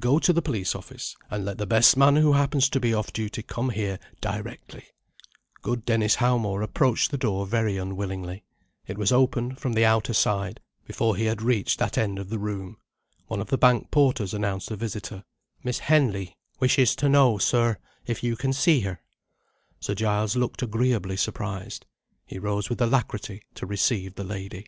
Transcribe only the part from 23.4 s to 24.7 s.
to receive the lady.